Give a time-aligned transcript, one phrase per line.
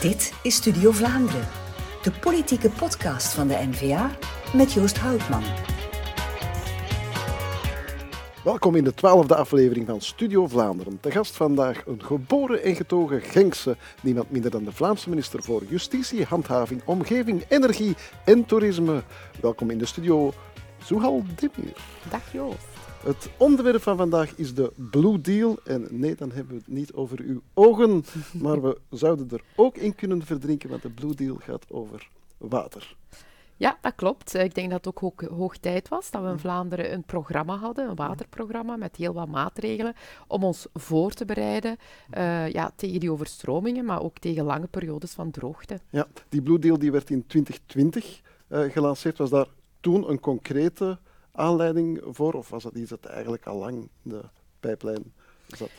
[0.00, 1.48] Dit is Studio Vlaanderen,
[2.02, 4.10] de politieke podcast van de N-VA
[4.54, 5.42] met Joost Houtman.
[8.44, 11.00] Welkom in de twaalfde aflevering van Studio Vlaanderen.
[11.00, 15.62] Te gast vandaag een geboren en getogen Genkse, niemand minder dan de Vlaamse minister voor
[15.68, 19.02] Justitie, Handhaving, Omgeving, Energie en Toerisme.
[19.40, 20.32] Welkom in de studio,
[20.84, 21.76] Zuhal Demir.
[22.10, 22.79] Dag Joost.
[23.04, 25.58] Het onderwerp van vandaag is de Blue Deal.
[25.64, 28.04] En nee, dan hebben we het niet over uw ogen,
[28.42, 32.96] maar we zouden er ook in kunnen verdrinken, want de Blue Deal gaat over water.
[33.56, 34.34] Ja, dat klopt.
[34.34, 37.88] Ik denk dat het ook hoog, tijd was dat we in Vlaanderen een programma hadden,
[37.88, 39.94] een waterprogramma met heel wat maatregelen
[40.26, 41.76] om ons voor te bereiden
[42.16, 45.80] uh, ja, tegen die overstromingen, maar ook tegen lange periodes van droogte.
[45.90, 49.18] Ja, die Blue Deal die werd in 2020 uh, gelanceerd.
[49.18, 49.48] Was daar
[49.80, 50.98] toen een concrete
[51.40, 54.22] aanleiding voor, of was dat iets dat eigenlijk al lang de
[54.60, 55.12] pijplijn
[55.46, 55.70] zat?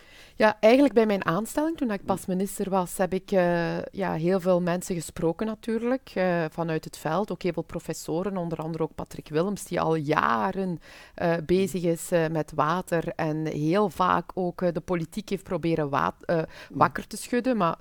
[0.41, 4.39] Ja, eigenlijk bij mijn aanstelling, toen ik pas minister was, heb ik uh, ja, heel
[4.39, 7.31] veel mensen gesproken natuurlijk, uh, vanuit het veld.
[7.31, 10.79] Ook heel veel professoren, onder andere ook Patrick Willems, die al jaren
[11.21, 15.89] uh, bezig is met water en heel vaak ook de politiek heeft proberen
[16.69, 17.77] wakker te schudden, maar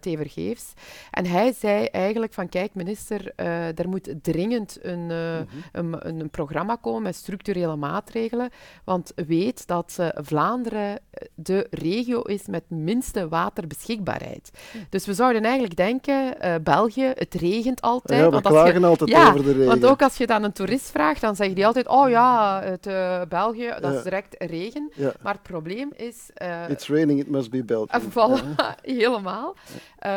[0.00, 0.72] tevergeefs.
[1.10, 3.34] En hij zei eigenlijk van, kijk minister,
[3.74, 5.46] er moet dringend een, mm -hmm.
[5.72, 8.50] een, een, programma komen met structurele maatregelen,
[8.84, 10.98] want weet dat Vlaanderen
[11.34, 14.50] de regio is met minste waterbeschikbaarheid.
[14.88, 18.18] Dus we zouden eigenlijk denken, uh, België, het regent altijd.
[18.20, 19.66] Ja, we want klagen je, altijd ja, over de regen.
[19.66, 22.86] Want ook als je dan een toerist vraagt, dan zeggen die altijd, oh ja, het
[22.86, 23.96] uh, België, dat Ja.
[23.98, 24.90] is direct regen.
[24.94, 25.12] Ja.
[25.22, 26.30] Maar het probleem is...
[26.42, 28.02] uh, It's raining, it must be Belgium.
[28.02, 28.10] uh,
[28.40, 28.44] voilà,
[28.82, 29.56] helemaal.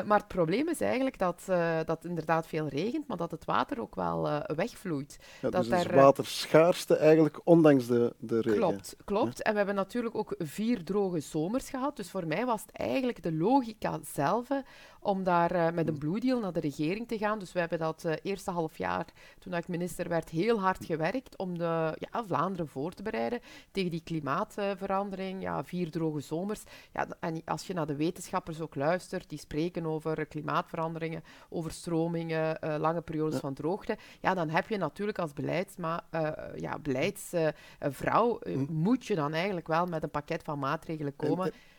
[0.05, 1.41] Maar het probleem is eigenlijk dat,
[1.85, 5.17] dat het inderdaad veel regent, maar dat het water ook wel wegvloeit.
[5.41, 8.59] Dat dus er is daar, waterschaarste eigenlijk, ondanks de, de regen.
[8.59, 9.41] Klopt, klopt.
[9.41, 11.95] En we hebben natuurlijk ook vier droge zomers gehad.
[11.95, 14.47] Dus voor mij was het eigenlijk de logica zelf
[14.99, 17.39] om daar uh, met een Blue Deal naar de regering te gaan.
[17.39, 19.05] Dus we hebben dat uh, eerste half jaar,
[19.39, 23.39] toen ik minister werd, heel hard gewerkt om de, ja, Vlaanderen voor te bereiden
[23.71, 25.41] tegen die klimaatverandering.
[25.41, 26.63] Ja, vier droge zomers.
[26.93, 32.75] Ja, en als je naar de wetenschappers ook luistert, die spreken over klimaatveranderingen, overstromingen, uh,
[32.77, 33.97] lange periodes van droogte.
[34.21, 36.03] Ja, dan heb je natuurlijk als beleidsma,
[36.55, 38.65] ja, beleidsvrouw, Hm.
[38.69, 41.34] moet je dan eigenlijk wel met een pakket van maatregelen komen.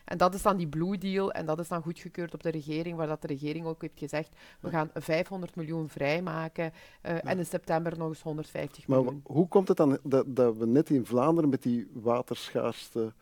[0.06, 2.97] En dat is dan die Blue Deal en dat is dan goedgekeurd op de regering,
[2.97, 7.21] waar dat de regering ook heeft gezegd, we gaan 500 miljoen vrijmaken uh, ja.
[7.21, 9.22] en in september nog eens 150 maar miljoen.
[9.25, 13.12] hoe komt het dan dat, dat, we net in Vlaanderen met die waterschaarste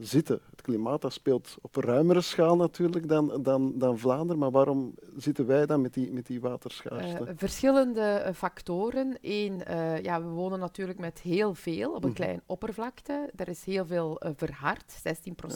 [0.00, 0.40] zitten?
[0.50, 4.94] Het klimaat dat speelt op een ruimere schaal natuurlijk dan, dan, dan Vlaanderen, maar waarom
[5.16, 7.24] zitten wij dan met die, met die waterschaarste?
[7.24, 9.18] Uh, verschillende uh, factoren.
[9.20, 12.14] Eén, uh, ja, we wonen natuurlijk met heel veel op een mm.
[12.14, 13.30] klein oppervlakte.
[13.36, 14.98] Er is heel veel verhard.
[14.98, 15.02] 16%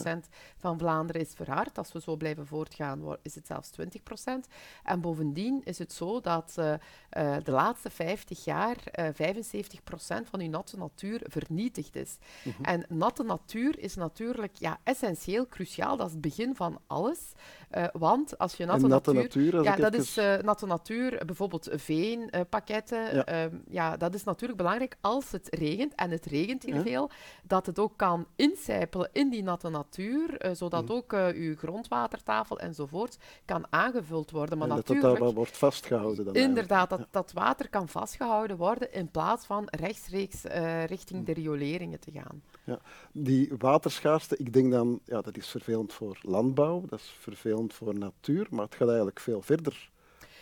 [0.03, 0.19] ja.
[0.57, 1.77] van Vlaanderen is verhard.
[1.77, 4.49] Als we zo blijven voortgaan, is het zelfs 20%.
[4.83, 6.53] En bovendien is het zo dat
[7.43, 8.77] de laatste 50 jaar
[9.13, 9.17] 75%
[10.29, 12.17] van uw natte natuur vernietigd is.
[12.43, 12.65] Mm -hmm.
[12.65, 15.97] En natte natuur is natuurlijk ja, essentieel, cruciaal.
[15.97, 17.19] Dat is het begin van alles.
[17.93, 19.43] Want als je natte, natte natuur...
[19.43, 19.99] natuur ja, dat even...
[19.99, 23.15] is uh, natte natuur, bijvoorbeeld veenpakketten.
[23.15, 23.43] Uh, ja.
[23.43, 26.81] Um, ja, dat is natuurlijk belangrijk als het regent, en het regent hier ja.
[26.81, 27.09] veel,
[27.43, 30.95] dat het ook kan incijpelen in die natte natuur, uh, zodat mm.
[30.95, 34.57] ook uw grondwatertafel enzovoort kan aangevuld worden.
[34.57, 36.25] Maar en natuurlijk, dat dat wel wordt vastgehouden.
[36.25, 40.43] Dan inderdaad, dat, dat water kan vastgehouden worden in plaats van rechtstreeks
[40.85, 41.25] richting Mm.
[41.25, 42.41] de rioleringen te gaan.
[42.63, 42.79] Ja,
[43.11, 47.97] die waterschaarste, ik denk dan, ja, dat is vervelend voor landbouw, dat is vervelend voor
[47.97, 49.89] natuur, maar het gaat eigenlijk veel verder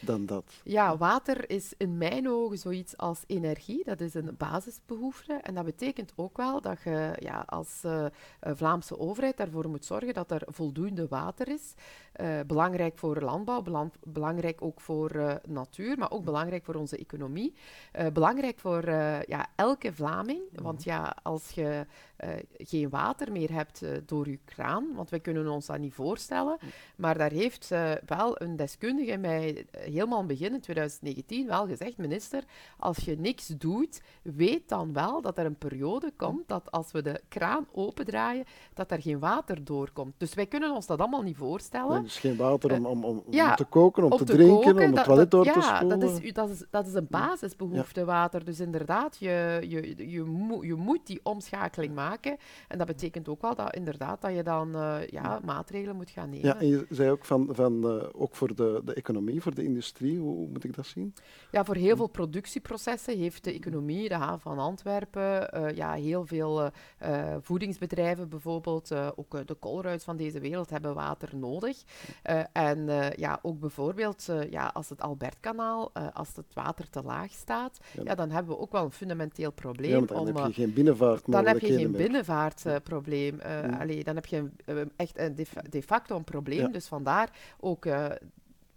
[0.06, 0.62] dan dat.
[0.64, 3.84] Ja, water is in mijn ogen zoiets als energie.
[3.84, 5.34] Dat is een basisbehoefte.
[5.34, 8.06] En dat betekent ook wel dat je ja, als uh,
[8.42, 11.74] Vlaamse overheid ervoor moet zorgen dat er voldoende water is.
[12.22, 16.98] Uh, belangrijk voor landbouw, belang, belangrijk ook voor uh, natuur, maar ook belangrijk voor onze
[16.98, 17.54] economie.
[18.14, 18.90] belangrijk voor
[19.28, 20.42] ja, elke Vlaming.
[20.52, 21.86] Want ja, als je
[22.58, 26.58] geen water meer hebt door je kraan, want we kunnen ons dat niet voorstellen,
[26.96, 27.70] maar daar heeft
[28.06, 32.44] wel een deskundige mij helemaal in begin in 2019 wel gezegd, minister,
[32.78, 37.02] als je niks doet, weet dan wel dat er een periode komt dat als we
[37.02, 40.14] de kraan opendraaien, dat er geen water doorkomt.
[40.18, 42.04] Dus wij kunnen ons dat allemaal niet voorstellen.
[42.04, 44.56] Dus geen water om, om, om, ja, om te koken, om, om te, te, drinken,
[44.56, 46.00] koken, om het toilet door dat, te ja, spoelen.
[46.00, 48.06] Dat is, dat, is, dat is een basisbehoefte, ja.
[48.06, 48.46] water.
[48.46, 52.13] Dus inderdaad, je, je, je, je, mo je moet die omschakeling maken.
[52.68, 56.30] En dat betekent ook wel dat, inderdaad, dat je dan uh, ja, maatregelen moet gaan
[56.30, 56.46] nemen.
[56.46, 59.64] Ja, en je zei ook, van, van, uh, ook voor de, de economie, voor de
[59.64, 60.20] industrie?
[60.20, 61.14] Hoe, hoe, moet ik dat zien?
[61.52, 66.26] Ja, voor heel veel productieprocessen heeft de economie, de haven van Antwerpen, uh, ja, heel
[66.26, 66.72] veel
[67.42, 71.84] voedingsbedrijven bijvoorbeeld, ook de koolruids van deze wereld hebben water nodig.
[72.52, 78.02] en ja, ook bijvoorbeeld ja, als het Albertkanaal, als het water te laag staat, ja.
[78.04, 78.16] ja.
[78.16, 80.00] dan hebben we ook wel een fundamenteel probleem.
[80.00, 83.40] Ja, dan om, heb je geen binnenvaart Dan heb je geen binnenvaartprobleem.
[83.80, 84.50] Allee, dan heb je
[84.96, 86.72] echt een de, de, facto een probleem.
[86.72, 87.30] Dus vandaar
[87.60, 87.86] ook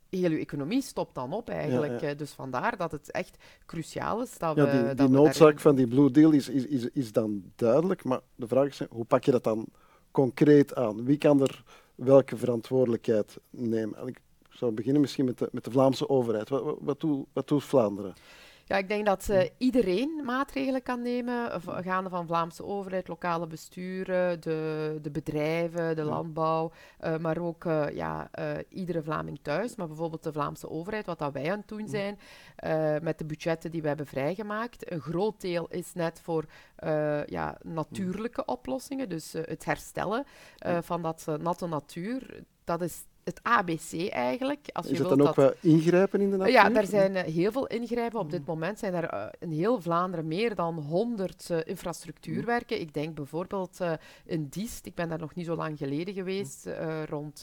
[0.08, 2.00] heel je economie stopt dan op eigenlijk.
[2.00, 2.14] Ja, ja.
[2.14, 3.36] Dus vandaar dat het echt
[3.66, 4.70] cruciaal is dat ja, we...
[4.70, 8.20] Die, die dat noodzaak van die Blue Deal is, is, is, is dan duidelijk, maar
[8.34, 9.66] de vraag is, hoe pak je dat dan
[10.10, 11.04] concreet aan?
[11.04, 11.64] Wie kan er
[11.94, 14.06] welke verantwoordelijkheid nemen?
[14.06, 14.20] Ik
[14.50, 16.48] zou beginnen misschien met de, met de Vlaamse overheid.
[16.48, 18.14] Wat, wat, wat, doet, wat doet Vlaanderen?
[18.68, 24.40] Ja, ik denk dat uh, iedereen maatregelen kan nemen, gaande van Vlaamse overheid, lokale besturen,
[24.40, 26.72] de, de bedrijven, de landbouw,
[27.04, 28.30] uh, maar ook uh, ja,
[28.68, 29.76] iedere Vlaming thuis.
[29.76, 32.18] Maar bijvoorbeeld de Vlaamse overheid, wat dat wij aan het doen zijn,
[33.02, 34.92] met de budgetten die we hebben vrijgemaakt.
[34.92, 36.44] Een groot deel is net voor
[37.26, 40.24] ja, natuurlijke oplossingen, dus het herstellen
[40.80, 42.42] van dat natte natuur.
[42.64, 44.68] Dat is het ABC eigenlijk.
[44.72, 46.52] Als is het dan ook wel ingrijpen in de natuur?
[46.52, 48.20] Ja, er zijn uh, heel veel ingrijpen.
[48.20, 48.46] Op dit mm.
[48.46, 52.80] moment zijn er uh, in heel Vlaanderen meer dan 100 uh, eh, infrastructuurwerken.
[52.80, 53.78] Ik denk bijvoorbeeld
[54.24, 57.04] in Diest, ik ben daar nog niet zo lang geleden geweest, mm.
[57.08, 57.40] rond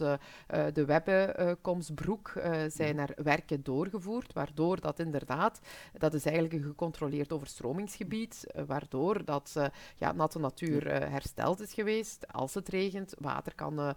[0.73, 2.33] de Webbekomstbroek
[2.67, 5.59] zijn er werken doorgevoerd, waardoor dat inderdaad,
[5.97, 9.55] dat is eigenlijk een gecontroleerd overstromingsgebied, waardoor dat
[9.95, 12.25] ja, natte natuur hersteld is geweest.
[12.31, 13.95] Als het regent, water kan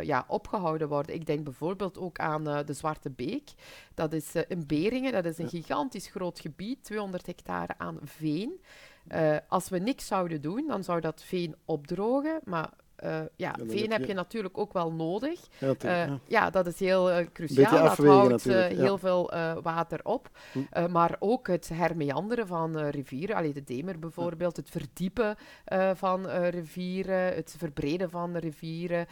[0.00, 3.50] ja, opgehouden worden ik denk bijvoorbeeld ook aan uh, de Zwarte Beek.
[3.94, 8.60] Dat is uh, in Beringen, dat is een gigantisch groot gebied, 200 hectare aan veen.
[9.08, 12.70] Uh, als we niks zouden doen, dan zou dat veen opdrogen, maar
[13.04, 14.14] uh, ja, veen heb je...
[14.14, 15.40] natuurlijk ook wel nodig.
[15.58, 16.18] Ja, ja.
[16.26, 17.84] ja dat is heel uh, cruciaal.
[17.84, 19.30] Dat houdt heel veel
[19.62, 20.30] water op.
[20.52, 20.90] Hm.
[20.90, 25.36] maar ook het hermeanderen van rivieren, allee, de Demer bijvoorbeeld, het verdiepen
[25.94, 29.06] van rivieren, het verbreden van rivieren,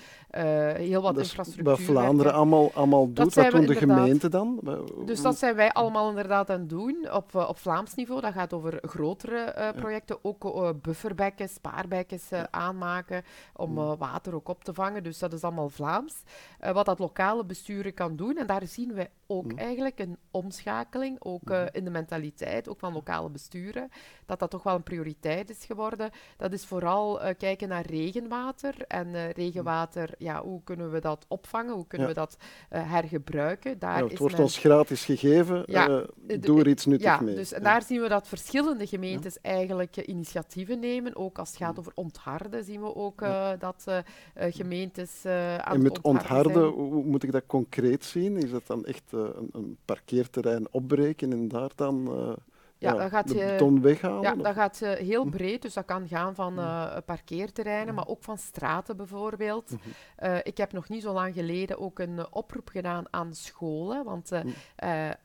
[0.77, 1.65] heel wat infrastructuur.
[1.65, 4.61] Wat Vlaanderen allemaal, allemaal doet, wat doen de gemeenten dan?
[5.05, 8.21] Dus dat zijn wij allemaal inderdaad aan het doen op, op Vlaams niveau.
[8.21, 12.19] Dat gaat over grotere projecten, ook bufferbekken, spaarbekken
[12.51, 13.23] aanmaken,
[13.57, 15.03] om uh, water ook op te vangen.
[15.03, 16.23] Dus dat is allemaal Vlaams.
[16.65, 18.37] Uh, wat dat lokale besturen kan doen.
[18.37, 19.59] En daar zien we ook mm.
[19.59, 23.91] eigenlijk een omschakeling, ook uh, in de mentaliteit, ook van lokale besturen,
[24.27, 26.11] dat dat toch wel een prioriteit is geworden.
[26.37, 28.75] Dat is vooral kijken naar regenwater.
[28.87, 31.75] En regenwater, ja, hoe kunnen we dat opvangen?
[31.75, 32.15] Hoe kunnen ja.
[32.15, 32.37] we dat
[32.69, 33.79] hergebruiken?
[33.79, 34.43] Daar ja, het wordt men...
[34.43, 36.05] ons gratis gegeven, ja,
[36.41, 37.35] doe er iets nuttigs ja, mee.
[37.35, 41.17] Dus daar zien we dat verschillende gemeentes eigenlijk initiatieven nemen.
[41.17, 43.25] Ook als het gaat over ontharden, zien we ook
[43.59, 44.05] dat dat
[44.37, 46.73] uh, gemeentes uh, aan En met ontharden, zijn.
[46.73, 48.37] hoe moet ik dat concreet zien?
[48.37, 52.09] Is dat dan echt een, een, parkeerterrein opbreken en daar dan
[52.81, 54.23] ja, ja, gaat de beton weghalen?
[54.23, 55.31] Ja, dat gaat uh, heel hm.
[55.31, 55.63] breed.
[55.63, 57.95] Dus dat kan gaan van uh, parkeerterreinen, hm.
[57.95, 59.71] maar ook van straten bijvoorbeeld.
[60.23, 64.05] Uh, ik heb nog niet zo lang geleden ook een oproep gedaan aan scholen.
[64.05, 64.31] Want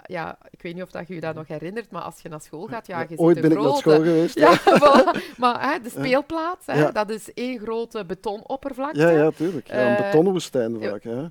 [0.05, 2.41] ja, ik weet niet of dat je je dat nog herinnert, maar als je naar
[2.41, 3.67] school gaat, ja, je Ooit ben grote...
[3.67, 4.39] ik naar school geweest.
[4.39, 4.59] Ja,
[5.43, 8.99] maar hè, de speelplaats, hè, dat is één grote betonoppervlakte.
[8.99, 9.67] Ja, ja, tuurlijk.
[9.67, 11.03] Ja, een betonwoestijn vaak.
[11.03, 11.27] Hè.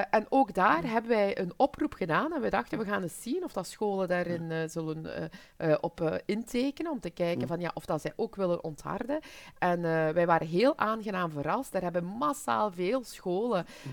[0.00, 3.44] en ook daar hebben wij een oproep gedaan en we dachten, we gaan eens zien
[3.44, 5.30] of dat scholen daarin zullen
[5.68, 7.46] uh, op uh, intekenen, om te kijken mm.
[7.46, 9.20] van, ja, of dat zij ook willen ontharden.
[9.58, 11.74] En uh, wij waren heel aangenaam verrast.
[11.74, 13.92] Er hebben massaal veel scholen mm.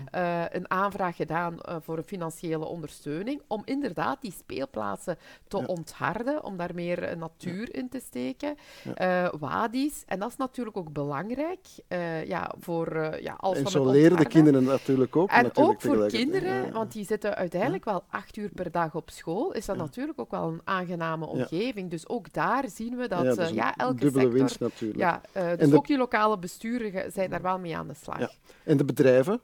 [0.50, 5.18] een aanvraag gedaan voor een financiële ondersteuning, om inderdaad die speelplaatsen
[5.48, 5.64] te ja.
[5.64, 8.56] ontharden, om daar meer natuur in te steken.
[8.96, 9.32] Ja.
[9.38, 10.02] wadi's.
[10.06, 11.66] En dat is natuurlijk ook belangrijk.
[12.24, 15.30] ja, voor, ja, als en zo leren de kinderen natuurlijk ook.
[15.30, 19.10] En natuurlijk ook voor kinderen, want die zitten uiteindelijk wel acht uur per dag op
[19.10, 21.65] school, is dat natuurlijk ook wel een aangename omgeving.
[21.74, 24.38] Dus ook daar zien we dat ja, ja, elke dubbele sector...
[24.38, 25.00] winst natuurlijk.
[25.00, 28.18] Ja, uh, dus de, ook die lokale besturen zijn daar wel mee aan de slag.
[28.18, 28.30] Ja.
[28.64, 29.40] En de bedrijven,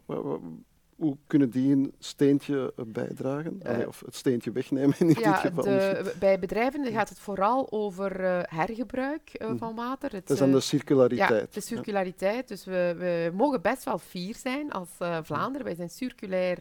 [0.96, 3.60] hoe kunnen die een steentje bijdragen?
[3.62, 5.64] Allee, of het steentje wegnemen in ja, dit geval?
[5.64, 10.12] De, bij bedrijven gaat het vooral over uh, hergebruik uh, van water.
[10.12, 11.54] Het, dat is dan de circulariteit.
[11.54, 12.48] Ja, de circulariteit.
[12.48, 14.88] Dus we, we mogen best wel fier zijn als
[15.22, 15.66] Vlaanderen.
[15.66, 16.58] Wij zijn circulair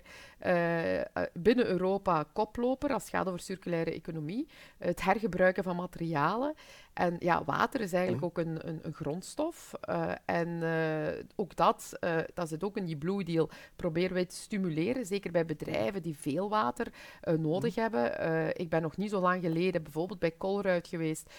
[1.34, 4.48] binnen Europa koploper als het gaat over circulaire economie.
[4.78, 6.54] Het hergebruiken van materialen.
[6.94, 9.72] En ja, water is eigenlijk ook een, een, een grondstof.
[9.90, 14.26] Uh, en uh, ook dat, uh, dat zit ook in die Blue Deal, proberen wij
[14.26, 16.88] te stimuleren, zeker bij bedrijven die veel water
[17.38, 18.60] nodig hebben.
[18.60, 21.30] ik ben nog niet zo lang geleden bijvoorbeeld bij Colruyt geweest.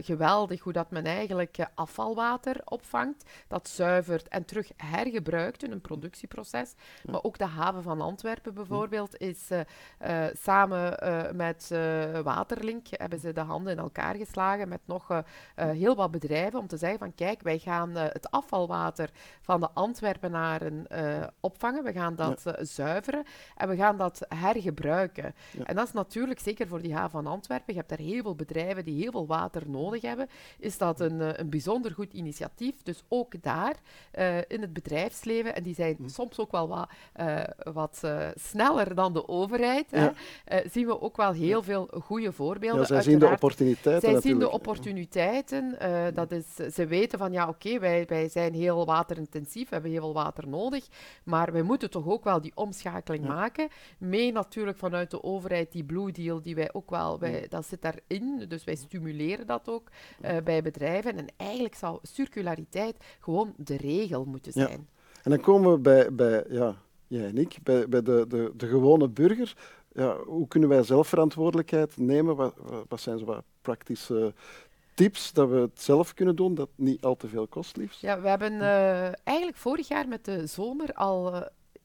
[0.00, 6.74] geweldig hoe dat men eigenlijk afvalwater opvangt, dat zuivert en terug hergebruikt in een productieproces.
[7.04, 9.48] Maar ook de haven van Antwerpen bijvoorbeeld is
[10.32, 10.96] samen
[11.36, 11.68] met
[12.22, 15.18] Waterlink, hebben ze de handen in elkaar geslagen met nog uh,
[15.54, 19.10] heel wat bedrijven om te zeggen van kijk, wij gaan uh, het afvalwater
[19.40, 20.86] van de Antwerpenaren
[21.40, 22.64] opvangen, we gaan dat ja.
[22.64, 23.24] zuiveren
[23.56, 25.34] en we gaan dat hergebruiken.
[25.50, 25.64] Ja.
[25.64, 28.34] En dat is natuurlijk, zeker voor die haven van Antwerpen, je hebt daar heel veel
[28.34, 32.82] bedrijven die heel veel water nodig hebben, is dat een, een bijzonder goed initiatief.
[32.82, 33.74] Dus ook daar
[34.48, 36.08] in het bedrijfsleven, en die zijn hm.
[36.08, 36.88] soms ook wel wat,
[37.72, 38.02] wat
[38.34, 40.12] sneller dan de overheid, ja.
[40.44, 42.80] hè, zien we ook wel heel veel goede voorbeelden.
[42.80, 44.22] Ja, zij zien de opportuniteiten Zij natuurlijk.
[44.22, 44.85] zien de opportuniteiten.
[45.82, 49.74] Uh, dat is, ze weten van, ja, oké, okay, wij, wij zijn heel waterintensief, we
[49.74, 50.86] hebben heel veel water nodig,
[51.24, 53.32] maar wij moeten toch ook wel die omschakeling ja.
[53.32, 53.68] maken.
[53.98, 57.82] Mee natuurlijk vanuit de overheid, die Blue Deal, die wij ook wel, wij, dat zit
[57.82, 59.88] daarin, dus wij stimuleren dat ook
[60.24, 61.16] uh, bij bedrijven.
[61.16, 64.70] En eigenlijk zou circulariteit gewoon de regel moeten zijn.
[64.70, 64.76] Ja.
[65.22, 66.76] En dan komen we bij, bij ja,
[67.06, 69.54] jij en ik, bij, bij de, de, de gewone burger
[69.96, 72.36] ja, hoe kunnen wij zelfverantwoordelijkheid nemen?
[72.36, 72.54] Wat,
[72.88, 74.34] wat zijn zo wat praktische
[74.96, 78.00] tips dat we het zelf kunnen doen, dat niet al te veel kost, liefst?
[78.00, 81.40] Ja, we hebben uh, eigenlijk vorig jaar met de zomer al uh,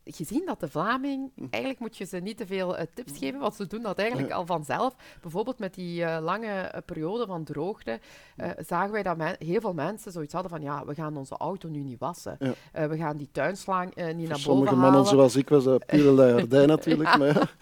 [0.05, 1.45] gezien dat de Vlaming, hm.
[1.49, 4.31] eigenlijk moet je ze niet te veel uh, tips geven, want ze doen dat eigenlijk
[4.31, 4.95] al vanzelf.
[5.21, 7.99] Bijvoorbeeld met die uh, lange uh, periode van droogte
[8.57, 11.79] zagen wij dat heel veel mensen zoiets hadden van ja, we gaan onze auto nu
[11.79, 12.37] niet wassen.
[12.39, 12.87] Ja.
[12.87, 14.91] we gaan die tuinslang niet Voor naar boven sommige halen.
[14.91, 17.09] mannen zoals ik was dat pure leidardij natuurlijk.
[17.09, 17.55] ja, maar,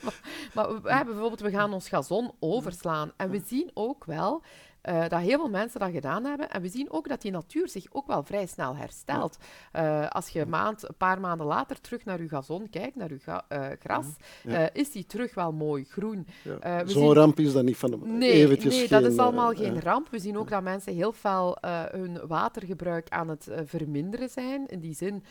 [0.54, 3.12] maar, maar bijvoorbeeld, we gaan ons gazon overslaan.
[3.18, 4.42] En we zien ook wel
[4.84, 6.50] uh, dat heel veel mensen dat gedaan hebben.
[6.50, 9.38] En we zien ook dat die natuur zich ook wel vrij snel herstelt.
[9.74, 13.10] Uh, als je een, maand, een paar maanden later terug naar je gazon kijkt, naar
[13.10, 14.06] je ga, uh, gras,
[14.44, 14.74] ja.
[14.74, 16.28] is die terug wel mooi groen.
[16.44, 16.86] Ja.
[16.86, 17.14] Zo'n zien...
[17.14, 20.10] ramp is dat niet van een nee, eventjes Nee, geen, dat is allemaal geen ramp.
[20.10, 21.58] We zien ook dat mensen heel fel
[21.92, 24.68] hun watergebruik aan het verminderen zijn.
[24.68, 25.24] In die zin,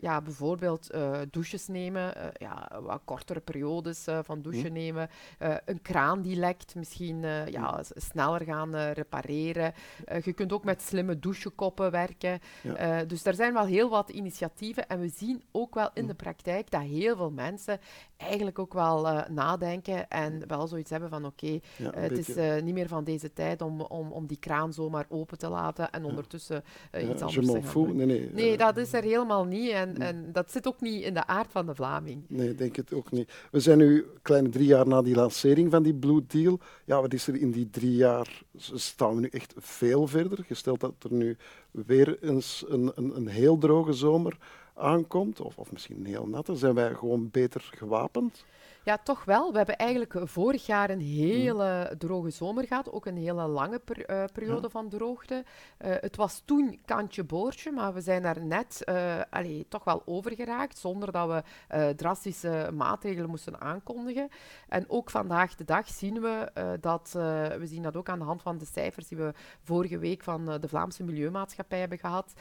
[0.00, 0.90] ja, bijvoorbeeld
[1.30, 4.72] douches nemen, ja, wat kortere periodes van douchen hm.
[4.72, 5.08] nemen,
[5.64, 7.20] een kraan die lekt, misschien
[7.50, 9.72] ja, sneller gaan gaan repareren.
[10.12, 12.40] Uh, je kunt ook met slimme douchekoppen werken.
[12.62, 13.00] Ja.
[13.00, 14.88] Uh, dus er zijn wel heel wat initiatieven.
[14.88, 17.78] En we zien ook wel in de praktijk dat heel veel mensen
[18.16, 22.74] eigenlijk ook wel nadenken en wel zoiets hebben van oké, okay, ja, het is niet
[22.74, 26.64] meer van deze tijd om, om, om die kraan zomaar open te laten en ondertussen
[27.00, 27.96] iets anders te gaan.
[27.96, 29.70] Nee, nee, nee dat is er helemaal niet.
[29.70, 32.24] En, en dat zit ook niet in de aard van de Vlaming.
[32.28, 33.32] Nee, ik denk het ook niet.
[33.50, 36.58] We zijn nu kleine drie jaar na die lancering van die Blue Deal.
[36.84, 40.44] Ja, wat is er in die drie jaar staan we nu echt veel verder.
[40.44, 41.36] Gesteld dat er nu
[41.70, 44.36] weer eens een, een, een heel droge zomer
[44.78, 48.44] aankomt, of, of misschien een heel natte, zijn wij gewoon beter gewapend?
[48.84, 49.50] Ja, toch wel.
[49.50, 52.92] We hebben eigenlijk vorig jaar een hele droge zomer gehad.
[52.92, 54.68] Ook een hele lange per, uh, periode ja.
[54.68, 55.44] van droogte.
[55.44, 60.02] Uh, het was toen kantje boordje, maar we zijn daar net uh, allee, toch wel
[60.04, 60.78] over geraakt.
[60.78, 61.42] Zonder dat we
[61.96, 64.28] drastische maatregelen moesten aankondigen.
[64.68, 67.10] En ook vandaag de dag zien we dat,
[67.58, 69.32] we zien dat ook aan de hand van de cijfers die we
[69.62, 72.32] vorige week van de Vlaamse Milieumaatschappij hebben gehad,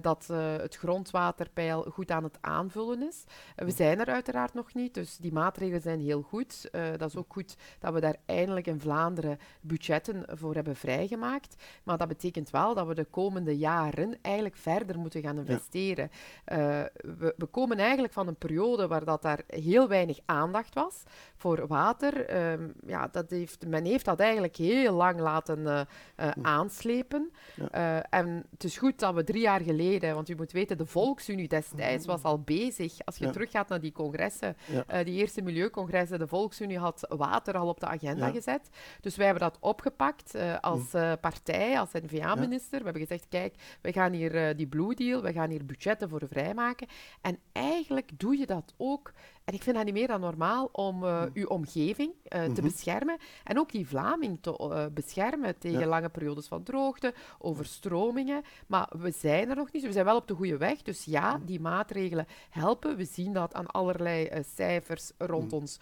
[0.00, 0.26] dat
[0.60, 3.24] het grondwaterpeil goed aan het aanvullen is.
[3.56, 6.68] we zijn er uiteraard nog niet, dus die maatregelen zijn heel goed.
[6.72, 11.56] Uh, dat is ook goed dat we daar eindelijk in Vlaanderen budgetten voor hebben vrijgemaakt.
[11.82, 16.10] Maar dat betekent wel dat we de komende jaren eigenlijk verder moeten gaan investeren.
[16.46, 16.58] Ja.
[16.58, 16.84] Uh,
[17.18, 21.02] we, we, komen eigenlijk van een periode waar dat daar heel weinig aandacht was
[21.36, 22.34] voor water.
[22.34, 27.32] Uh, ja, dat heeft, men heeft dat eigenlijk heel lang laten uh, aanslepen.
[27.54, 28.02] Ja.
[28.02, 31.48] en het is goed dat we drie jaar geleden, want u moet weten, de Volksunie
[31.70, 33.04] destijds was al bezig.
[33.04, 33.30] Als je ja.
[33.30, 34.56] teruggaat naar die congressen,
[35.04, 38.32] die eerste milieu congressen, de Volksunie had water al op de agenda ja.
[38.32, 38.68] gezet.
[39.00, 42.78] Dus wij hebben dat opgepakt uh, als uh, partij, als N-VA-minister.
[42.78, 46.22] We hebben gezegd, kijk, we gaan hier die Blue Deal, we gaan hier budgetten voor
[46.28, 46.86] vrijmaken.
[47.20, 49.12] En eigenlijk doe je dat ook
[49.46, 52.54] en ik vind dat niet meer dan normaal om uh, uw omgeving uh, mm -hmm.
[52.54, 55.86] te beschermen en ook die Vlaming te uh, beschermen tegen ja.
[55.86, 58.42] lange periodes van droogte, overstromingen.
[58.66, 60.82] Maar we zijn er nog niet, we zijn wel op de goede weg.
[60.82, 62.96] Dus ja, die maatregelen helpen.
[62.96, 65.58] We zien dat aan allerlei cijfers rond mm.
[65.58, 65.78] ons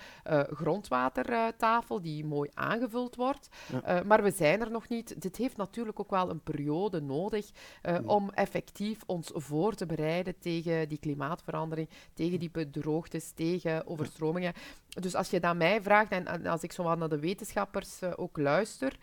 [0.51, 3.49] grondwatertafel, die mooi aangevuld wordt.
[3.85, 4.03] Ja.
[4.07, 5.23] maar we zijn er nog niet.
[5.23, 7.51] Dit heeft natuurlijk ook wel een periode nodig
[7.83, 8.09] mm.
[8.09, 13.54] om effectief ons voor te bereiden tegen die klimaatverandering, tegen die droogtes, tegen
[13.85, 14.53] overstromingen.
[14.89, 18.39] Dus als je dat mij vraagt, en, als ik zo wat naar de wetenschappers ook
[18.39, 18.97] luister,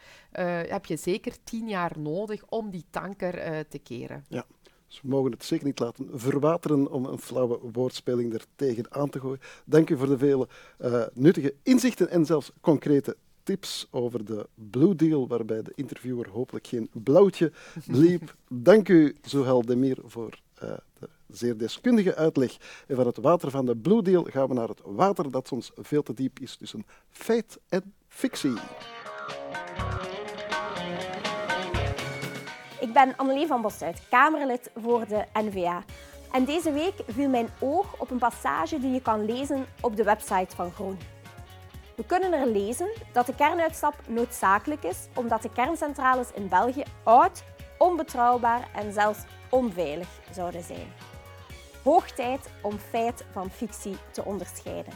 [0.68, 4.26] heb je zeker tien jaar nodig om die tanker te keren.
[4.28, 4.46] Ja.
[4.88, 9.10] Dus we mogen het zeker niet laten verwateren om een flauwe woordspeling er tegen aan
[9.10, 9.40] te gooien.
[9.66, 10.48] Dank u voor de vele
[11.14, 16.90] nuttige inzichten en zelfs concrete tips over de Blue Deal, waarbij de interviewer hopelijk geen
[16.92, 17.52] blauwtje
[17.86, 18.36] liep.
[18.50, 20.40] Dank u, Zohel Demir, voor
[21.00, 22.58] de zeer deskundige uitleg.
[22.88, 25.72] En van het water van de Blue Deal gaan we naar het water dat soms
[25.76, 28.58] veel te diep is tussen feit en fictie.
[32.80, 35.84] Ik ben Annelie van Bosuit, Kamerlid voor de NVA.
[36.32, 40.04] En deze week viel mijn oog op een passage die je kan lezen op de
[40.04, 40.98] website van Groen.
[41.96, 47.44] We kunnen er lezen dat de kernuitstap noodzakelijk is omdat de kerncentrales in België oud,
[47.78, 49.20] onbetrouwbaar en zelfs
[49.52, 50.94] onveilig zouden zijn.
[51.84, 54.94] Hoog tijd om feit van fictie te onderscheiden.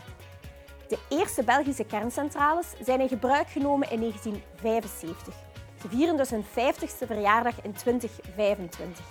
[0.88, 5.36] De eerste Belgische kerncentrales zijn in gebruik genomen in 1975.
[5.82, 9.06] Ze vieren dus hun 50ste verjaardag in 2025.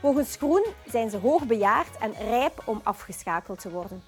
[0.00, 4.04] Volgens Groen zijn ze hoogbejaard en rijp om afgeschakeld te worden.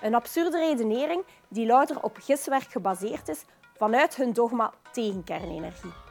[0.00, 3.44] Een absurde redenering die louter op giswerk gebaseerd is
[3.76, 6.03] vanuit hun dogma tegen kernenergie.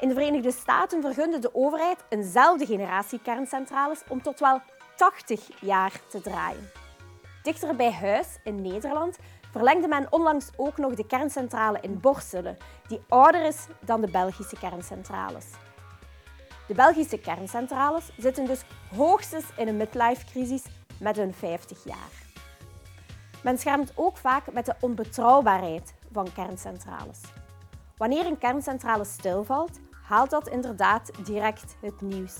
[0.00, 4.60] In de Verenigde Staten vergunde de overheid eenzelfde generatie kerncentrales om tot wel
[4.96, 6.70] 80 jaar te draaien.
[7.42, 9.18] Dichter bij huis in Nederland
[9.50, 12.56] verlengde men onlangs ook nog de kerncentrale in Borselen,
[12.88, 15.46] die ouder is dan de Belgische kerncentrales.
[16.66, 18.64] De Belgische kerncentrales zitten dus
[18.96, 20.64] hoogstens in een midlife-crisis
[21.00, 22.24] met hun 50 jaar.
[23.42, 27.20] Men schermt ook vaak met de onbetrouwbaarheid van kerncentrales.
[27.96, 32.34] Wanneer een kerncentrale stilvalt, haalt dat inderdaad direct het nieuws.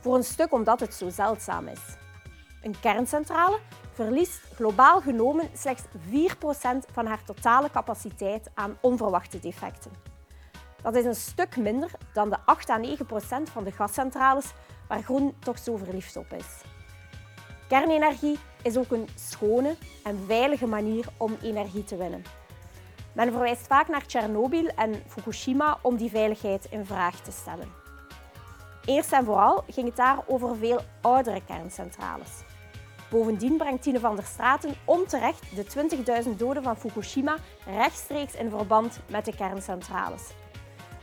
[0.00, 1.96] Voor een stuk omdat het zo zeldzaam is.
[2.62, 3.58] Een kerncentrale
[3.92, 5.88] verliest globaal genomen slechts 4%
[6.92, 9.90] van haar totale capaciteit aan onverwachte defecten.
[10.82, 12.82] Dat is een stuk minder dan de 8 à 9%
[13.52, 14.52] van de gascentrales
[14.88, 16.46] waar Groen toch zo verliefd op is.
[17.68, 22.22] Kernenergie is ook een schone en veilige manier om energie te winnen.
[23.18, 27.68] Men verwijst vaak naar Tsjernobyl en Fukushima om die veiligheid in vraag te stellen.
[28.84, 32.30] Eerst en vooral ging het daar over veel oudere kerncentrales.
[33.10, 35.64] Bovendien brengt Tine van der Straten onterecht de
[36.24, 40.22] 20.000 doden van Fukushima rechtstreeks in verband met de kerncentrales.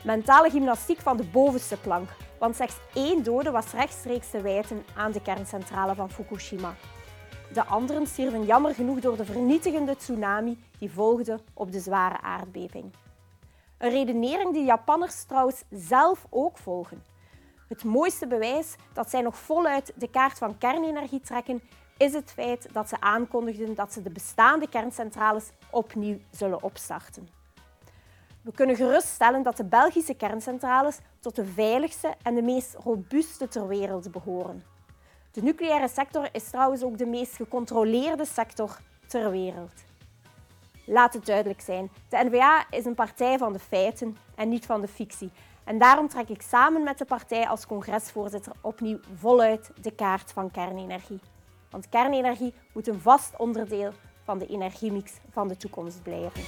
[0.03, 5.11] Mentale gymnastiek van de bovenste plank, want slechts één dode was rechtstreeks te wijten aan
[5.11, 6.75] de kerncentrale van Fukushima.
[7.55, 12.93] De anderen stierven jammer genoeg door de vernietigende tsunami die volgde op de zware aardbeving.
[13.77, 17.03] Een redenering die Japanners trouwens zelf ook volgen.
[17.67, 21.61] Het mooiste bewijs dat zij nog voluit de kaart van kernenergie trekken,
[21.97, 27.27] is het feit dat ze aankondigden dat ze de bestaande kerncentrales opnieuw zullen opstarten.
[28.41, 33.67] We kunnen geruststellen dat de Belgische kerncentrales tot de veiligste en de meest robuuste ter
[33.67, 34.74] wereld behoren.
[35.35, 39.83] De nucleaire sector is trouwens ook de meest gecontroleerde sector ter wereld.
[40.85, 44.81] Laat het duidelijk zijn, de NVA is een partij van de feiten en niet van
[44.81, 45.31] de fictie.
[45.63, 50.51] En daarom trek ik samen met de partij als congresvoorzitter opnieuw voluit de kaart van
[50.51, 51.19] kernenergie.
[51.69, 53.91] Want kernenergie moet een vast onderdeel
[54.23, 56.41] van de energiemix van de toekomst blijven.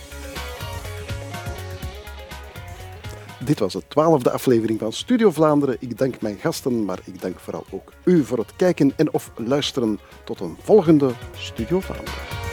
[3.47, 5.77] Dit was de twaalfde aflevering van Studio Vlaanderen.
[5.79, 9.31] Ik dank mijn gasten, maar ik dank vooral ook u voor het kijken en of
[9.35, 9.99] luisteren.
[10.23, 12.46] Tot een volgende Studio Vlaanderen.